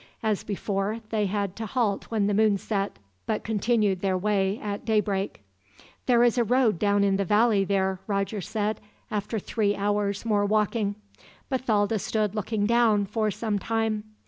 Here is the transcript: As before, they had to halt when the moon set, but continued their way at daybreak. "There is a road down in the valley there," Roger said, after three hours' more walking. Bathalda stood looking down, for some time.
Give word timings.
As 0.23 0.43
before, 0.43 1.01
they 1.11 1.27
had 1.27 1.55
to 1.57 1.67
halt 1.67 2.05
when 2.05 2.25
the 2.25 2.33
moon 2.33 2.57
set, 2.57 2.97
but 3.27 3.43
continued 3.43 4.01
their 4.01 4.17
way 4.17 4.59
at 4.59 4.83
daybreak. 4.83 5.43
"There 6.07 6.23
is 6.23 6.39
a 6.39 6.43
road 6.43 6.79
down 6.79 7.03
in 7.03 7.17
the 7.17 7.23
valley 7.23 7.63
there," 7.63 7.99
Roger 8.07 8.41
said, 8.41 8.81
after 9.11 9.37
three 9.37 9.75
hours' 9.75 10.25
more 10.25 10.43
walking. 10.47 10.95
Bathalda 11.51 11.99
stood 11.99 12.33
looking 12.33 12.65
down, 12.65 13.05
for 13.05 13.29
some 13.29 13.59
time. 13.59 14.05